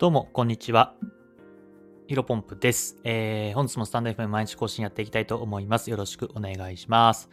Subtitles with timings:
[0.00, 0.94] どうも、こんにちは。
[2.06, 2.96] ヒロポンプです。
[3.04, 5.90] えー、本日もスタンド FM 毎日更新やっていきたいと思います。
[5.90, 7.28] よろしくお願いします。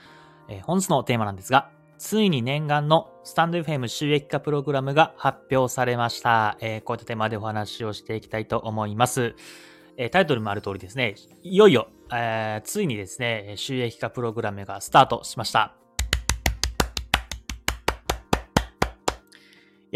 [0.49, 6.57] えー、本日のテーマなんですが、ついに念願のスタンド FM 収益化プログラムが発表されました。
[6.59, 9.33] えー、こういったテーマでお話をしていきたいと思います。
[9.95, 15.77] えー、タイトルもある通りですね、いよいよ、えー、ついにですね、収益化プログラムがスタートしました。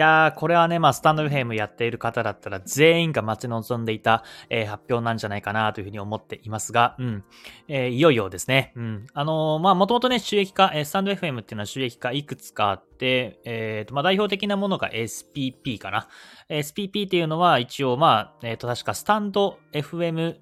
[0.02, 7.24] やー、これはね、まあ、スタンド FM やっている方だったら全員が待ち望んでいた、えー、発表なんじゃないかなというふうに思っていますが、うん。
[7.68, 8.74] えー、いよいよですね。
[8.76, 9.08] うん。
[9.14, 16.08] あのー、まあ、もともとね、収益化、えー、スタンド FM っていうのは収益化いくつかあって、えー、と、まあ、代表的なものが SPP かな。
[16.50, 20.36] SPP っていうのは一応、まあ、えっ、と、確かスタンド FM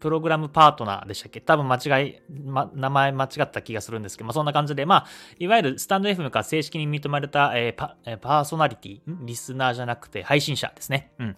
[0.00, 1.40] プログラムパートナーでしたっけ？
[1.40, 5.06] 多分間違い、ま、名前間違った気がするんですけど、まあ、そんな感じで、まあ、
[5.38, 11.12] いわゆるスタンド FM から正式に認められた、えー、パパーソナリティ、リスナーじゃなくて配信者ですね。
[11.18, 11.36] うん。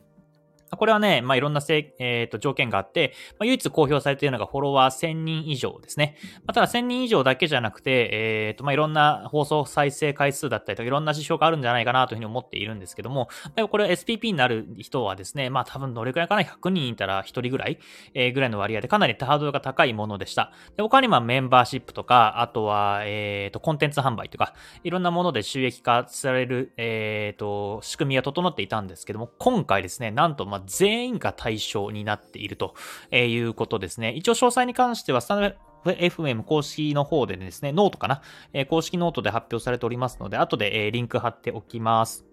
[0.76, 6.16] これはね、まあ、いろんなせ、えーと、条件があって、まあ、唯一公表されているのがフォロワー1000人以上ですね。
[6.46, 17.78] まあ、ただ1000人以上だけじゃなくて、えーとまあ、いろんな放送再生回数だったりとか、いろんな指標があるんじゃないかなというふうに思っているんですけども、ま、これ SPP になる人はですね、まあ多分どれくらいかな ?100 人いたら1人ぐらい、
[18.14, 20.52] えー、ぐらいの割合でかなりハードルが高いものでした。
[20.76, 32.74] で他にもメンバーシップとか、あとは、えーと、コンテンツ販売とか、いろんなもので収益化される、えーと、仕組みが整っていたんですけども、今回ですね、なんとま全員が対象になっていると
[33.12, 34.12] いうことですね。
[34.12, 38.22] 一応詳細に関しては、スタンド FM 公式の方でですね、ノートかな、
[38.66, 42.26] 公式ノートで発表されておりますので、後で、リンク貼っておきます。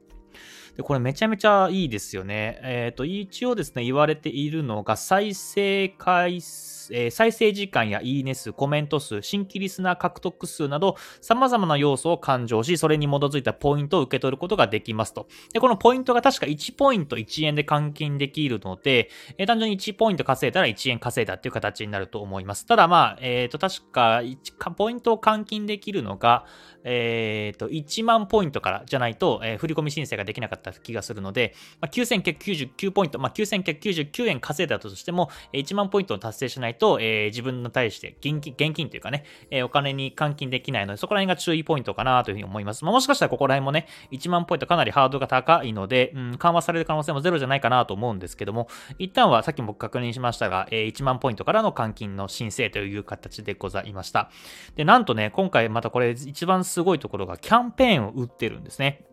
[0.77, 2.59] で、これめちゃめちゃいいですよね。
[2.63, 15.27] えっ、ー、と、一応ですね、言われているのが、再生回数えー、再生時間やいいね数、コメント数、新規リスナー獲得数など、様々な要素を勘定し、それに基づいたポイントを受け取ることができますと。
[15.53, 22.65] で、このポイントが確か1ポイント1円で換金できるので、えー、単純に1ポイント稼いだら1円稼いだっていう形になると思います。
[22.65, 26.45] ただまあ、えっ、ー、と、確か1、ポイントを換金できるのが、
[26.83, 42.83] えっ、と、1万ポイントからじゃないと、えー、振込申請ができなかった気がするので、まあ、9999ポイント、まあ、9999円稼いだとしても、1万ポイントを達成しないと、えー、自分に対して現金、現金というかね、えー、お金に換金できないので、そこら辺が注意ポイントかなというふうに思います。
[42.83, 48.67] まあ、もしかしたらここら辺もね、1万ポイントかなりハードが高いので、うん、緩和される可能性もゼロじゃないかなと思うんですけども、
[48.99, 54.29] 一旦はさっきも確認しましたが、えー、1万ポイントからの換金の申請という形でございました。
[54.75, 59.03] で、なんとね、今回またこれ一番すごいところがキャンペーンを打ってるんですね。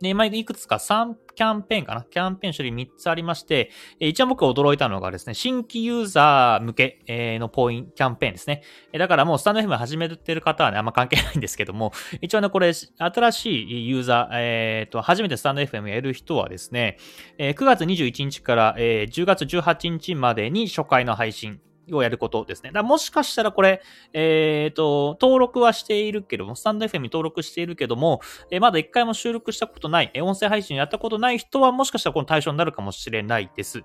[0.00, 2.02] で、今いくつか3キャンペーンかな？
[2.02, 8.62] キャンペーン種類3つありまして、一番僕驚いたのがですね、新規ユーザー向けのポイント、キャンペーンですね。
[8.92, 16.98] だからもうスタンド FM 始めてる方はね、あんま関係ないんですけども、 一応ね、これ、新しいユーザー、えっ、ー、と、初めてスタンド FM やる人はですね、
[17.38, 21.60] 9月21日から10月18日までに初回の配信、
[21.92, 22.70] をやることですね。
[22.72, 23.82] だもしかしたらこれ、
[24.12, 28.20] えっ、ー、と、登録はしているけども、スタンド FM に登録しているけども、
[28.50, 33.82] えー、まだ一回も収録したことない、音声配信やったことない人はもしかしたらこの対象になるかもしれないです。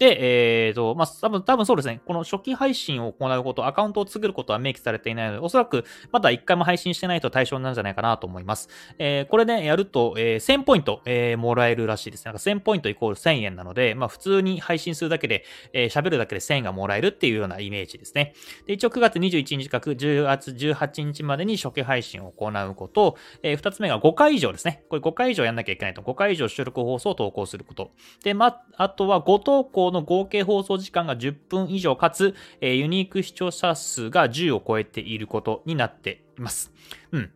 [0.00, 2.00] で、えっ、ー、と、まあ、多分、多分そうですね。
[2.06, 8.70] この初期配信を行うこと、アカウントを作ることは明記されていないので、おそらくまだ一回も配信してないと対象なんじゃないかなと思います。
[8.98, 12.24] えー、これね、やると、えー、1000ポイント、えー、もらえるらしいです。
[12.24, 15.44] なんか1000ポイントイコール1000円なので、まあ、普通に配信するだけで、
[15.74, 18.32] えー、喋るだけで1000円がもらえるっていうようなイメージですね。
[18.66, 24.82] で、一応9月21日か10月18日までに初期配信を行うこと、えー、2つ目が5回以上ですね。
[24.88, 26.00] これ5回以上やんなきゃいけないと。
[26.00, 27.90] 5回以上収録放送を投稿すること。
[28.24, 36.72] で、ま、あとは5投稿の合計放送時間が10分以上かつ、えー、ユニーク視聴者数が10を超えていることになっています。
[37.12, 37.30] うん。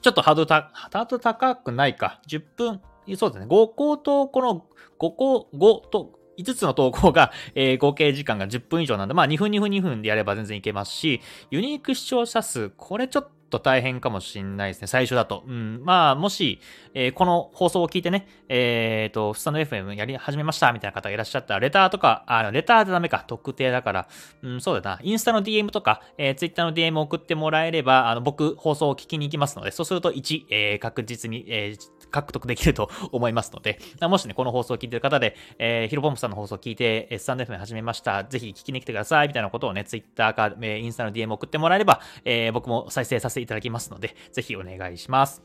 [0.00, 2.20] ちょっとハードルた、ハード高くないか。
[2.28, 2.80] 10分、
[3.16, 3.46] そうですね。
[3.46, 4.66] 5個と、この
[4.98, 11.20] 5個、5と、5つの投稿が、えー、合計時間が10分以上なんで、まあ2分2分2分でやれば全然いけますし、
[11.50, 15.44] ユニーク視聴者数、これちょっと大変かもしんないですね、最初だと。
[15.46, 16.60] うん、まあ、もし、
[16.94, 24.08] えー、この放送を聞いてね、えっ、ー、と、スタンド FM やり始めましたみたいな方がいらっしゃったら、レターとか、あの、レターでダメか、特定だから、
[24.42, 31.76] うん、そうだな、インスタの DM とか、えー、ツイッターの DM 送ってもらえれば、あの、僕、放送を聞きに行きますので、そうすると1、えー、確実に、え、
[32.10, 38.24] 獲得できると 思いますので、もしね、この放送を聞いてる方で、え、ヒロポンプさんの放送を聞いて、スタンド FM 始めました。
[38.24, 39.28] ぜひ聞きに来てください。
[39.28, 45.42] みたいなことをね、ツイッターか、え、インスタの DM 送ってもらえれば、え、僕も再生させていただきますので、ぜひお願いします。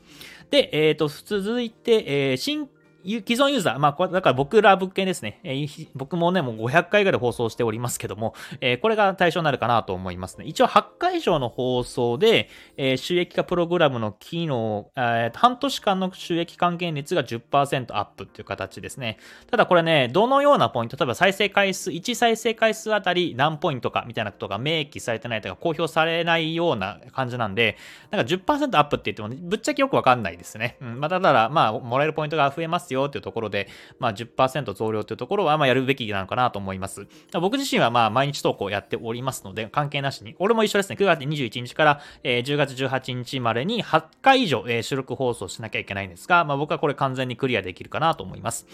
[0.50, 2.68] で、えっ、ー、と、続いて、えー、新
[3.04, 5.40] 既存ユーザー、まあ、これ、だから僕ら物件ですね。
[5.44, 10.44] えー、僕もね、もう500回ぐらい放送しておりますけども、えー、これが対象になるかなと思いますね。
[10.44, 19.18] 一応8回以上の放送で、えー、収益化プログラムの機能、えー、半年間の収益還元率が10%アップっていう形ですね。
[19.50, 27.76] ただこれね、どのようなポイント、例えば再生回数、1再生回数あたり何ポイントかみたいなことが明記されてないとか公表されないような感じなんで、
[28.10, 30.76] なんか10%アップって言っても、ぶっちゃけよくわかんないですね。
[30.80, 31.00] うん。
[31.00, 33.68] まあ、ただ、まあ、もらえるポイントが増えますよっていうところで、
[33.98, 37.06] まあ10%増量っていうところは、まあやるべきなのかなと思います。
[37.32, 48.66] 僕自身はまあ毎日投稿やっておりますので、関係なしに、俺も一緒ですね、9月21日から、えー、10月18日までに8回以上、えー、収録放送しなきゃいけないんですが、まあ僕はこれ完全にクリアできるかなと思います。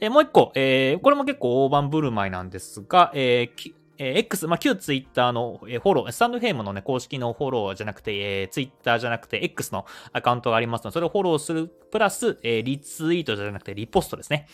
[0.00, 14.46] えー、もう一個、えー、これも結構大盤振る舞いなんですが、えー、えー、X、まあ、旧ツイッターの、えー、フォロー、スタンドフェームのね、公式のフォローじゃなくて、えー、ツイッターじゃなくて、X のアカウントがありますので、それをフォローする、プラス、えー、リツイートじゃなくて、リポストですね。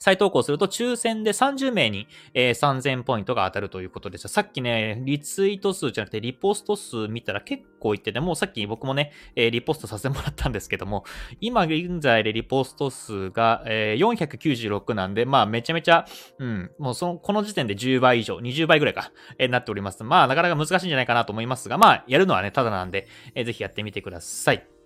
[0.00, 4.28] 再投稿すると抽選で30名に、えー、3000ポイントが当たるということです。
[4.28, 11.04] さっきね、リツイート数じゃなくてリポスト数見たら結構いってて、もうさっき僕もね、えー、リポストさせてもらったんですけども、
[11.42, 16.06] 今現在でリポスト数が、えー、496なんで、まあめちゃめちゃ、
[16.38, 20.02] うん、もうその、この時点で10倍以上、20倍ぐらいか、えー、なっております。
[20.02, 24.79] まあなかなか難しいんじゃないかなと思いますが、まあやるのはね、ただなんで、えー、ぜひやってみてください。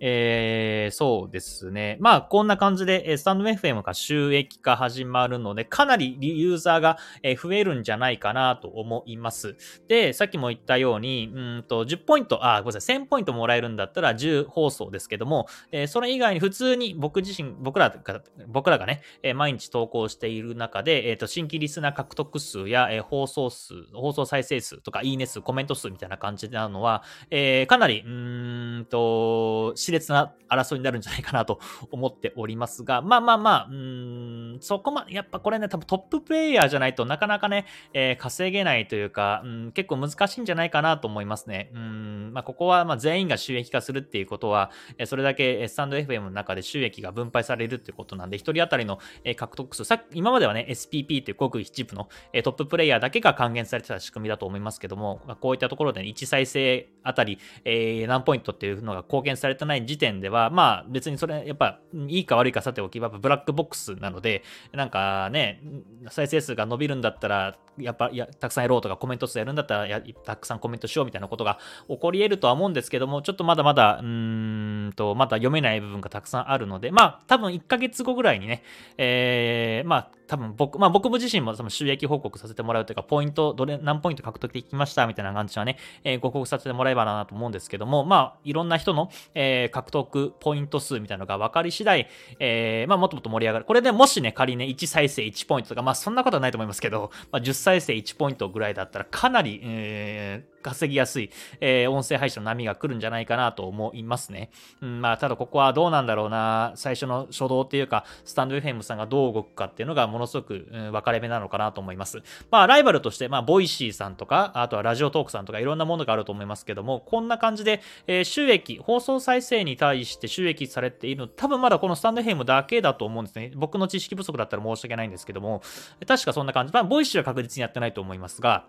[0.00, 1.98] えー、そうですね。
[2.00, 6.96] まあ、こんな感じで、スタンド FM が収益化始まるので、かなりユーザーが
[7.40, 9.56] 増えるんじゃないかなと思います。
[9.88, 19.02] で、さっきも言ったように、うんと、10ポイント、あ、ごめんなさい、1000ポイントもらえるんだったら10放送ですけども、えー、それ以外に普通に僕自身、僕らが、僕らがね、
[19.34, 31.60] 毎日投稿している中で、えっ、ー、と、新規リスナー獲得数や、え、放送数、放送再生数とか、いいね数、コメント数みたいな感じなのは、え、かなり、うんと、熾烈な争いになるんじゃないかなと
[31.90, 41.70] 思っておりますが、まあまあまあ、うん、そこま、やっぱこれね、多分トッププレイヤーじゃないとなかなかね、えー、稼げないというか、うん、結構難しいんじゃないかなと思いますね。
[41.74, 64.42] うん、まあここはまあ全員が収益化するっていうことは、えそれだけスタンド FM の中で収益が分配されるっていうことなんで、一人当たりの、え獲得数、さっき、今まではね、SPP っていうごく一部の、えトッププレイヤーだけが還元されてた仕組みだと思いますけども、こういったところで、ね、1再生あたり、えー、何ポイントっていうのが貢献されてない時点では、まあ別にそれ、やっぱ、いいか悪いかさておき、やっぱブラックボックスなので、
[64.72, 65.62] なんかね、
[66.10, 71.58] 再生数が伸びるんだったら、やっぱ、や、たくさんやろうとか、コメント数やるんだったらや、たくさんコメントしようみたいなことが
[71.88, 78.62] 起こり得るとは思うんですけども、ちょっとまだまだ、うーんと、まだ読めない部分がたくさんあるので、まあ、多分1ヶ月後ぐらいにね、
[78.98, 93.64] えー、まあ、多分僕、まあ僕も自身もその収益報告させてもらうというか、ポイント、どれ、何ポイント獲得できましたみたいな感じはね、えー、ご報告させてもらえばなと思うんですけども、まあ、いろんな人の、えー、獲得ポイント数みたいなのが分かり次第、えー、まあもっともっと盛り上がる。
[93.64, 101.30] これでもしね、仮にね、1再生1ポイントとか、まあそんなことはないと思いますけど、まあ10再生1ポイントぐらいだったらかなり、えー、稼ぎやすい、
[101.60, 104.50] えー、音声配信の波が来るんじゃないかなと思いますね。
[104.80, 112.22] うん、まあ、ただここはどうなんだろうな、最初の初動っていうか、スタンド FM さんがどう動くかっていうのがものすごく、うん、分かれ目なのかなと思います。
[112.50, 123.52] まあ、ライバルとして、まあ、ボイシーさんとか、あとはラジオトークさんとかいろんなものがあると思いますけども、こんな感じで、えー、収益、放送再生に対して収益されているの、多分まだこのスタンド FM だけだと思うんですね。
[123.54, 125.62] 僕の知識不足だったら申し訳ないんですけども、
[126.06, 126.72] 確かそんな感じ。
[126.72, 128.64] まあ、ボイシーは確実にやってないと思いますが、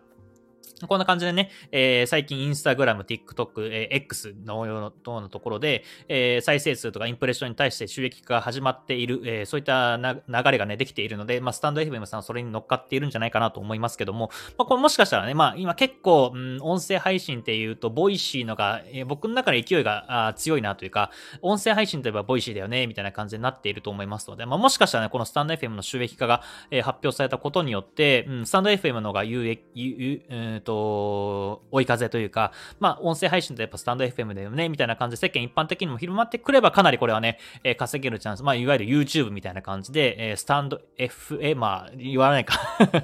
[0.88, 4.82] こんな感じでね、えー、最近インスタグラム、TikTok、えー、X のよう
[5.22, 42.56] なところで、えー、再生数とかインプレッションに対して収益化が始まっている、えー、そういった流れがね、できているので、まあ、スタンド FM さんはそれに乗っかっているんじゃないかなと思いますけども、まあ、これもしかしたらね、まあ、今結構、うん、音声配信っていうと、ボイシーのが、えー、僕の中で勢いがあ強いなというか、音声配信といえばボイシーだよね、みたいな感じになっていると思いますので、まあ、もしかしたらね、このスタンド FM の収益化が、えー、発表されたことによって、うん、スタンド FM のが有益、有、え、ー、と、と追い風というか、まあ、音声配信とやっぱスタンド FM だよね、みたいな感じで世間一般的にも広まってくればかなりこれはね、えー、稼げるチャンス、まあ、いわゆる YouTube みたいな感じで、えー、スタンド F、え、まあ、言わないか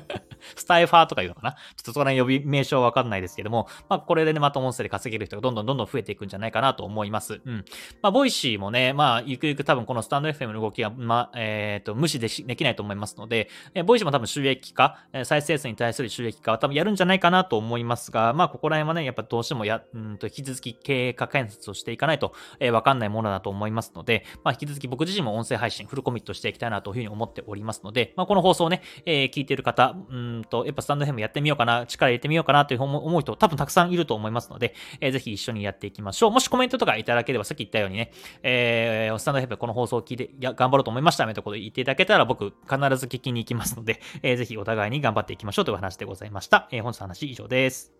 [0.55, 7.41] スタイファーとか言うのかなちょっとそこら辺呼び名称わかんないですけども、まあ、これでね、また音声で稼げる人がどんどんどんどん増えていくんじゃないかなと思います。
[7.43, 7.65] うん。
[8.01, 36.31] まあ、ボイシーもね、まあ、ゆくゆく多分このスタンド FM の動きは、まあ、えっ、ー、と、無視でできないと思いますので、えー、ボイシーも多分収益化、再生数に対する収益化は多分やるんじゃないかなとと思いますが、まあ、ここら辺はね、やっぱどうしてもや、うんと、引き続き経営化開発をしていかないと、えー、わかんないものだと思いますので、まあ、引き続き僕自身も音声配信フルコミットしていきたいなというふうに思っておりますので、まあ、この放送をね、えー、聞いている方、うんと、やっぱスタンドヘムやってみようかな、力入れてみようかなという思う人多分たくさんいると思いますので、えー、ぜひ一緒にやっていきましょう。
[36.31, 38.11] もしコメントとかいただければ、さっき言ったようにね、
[38.43, 46.67] えー、スタンドヘムこの放送を聞いて、や、頑張ろうと思いましたみたいなこと言っていただけたら、僕必ず聞きに行きますので、えー、ぜひお互いに頑張っていきましょうという話でございました。
[46.71, 47.91] えー、本日の話以上です。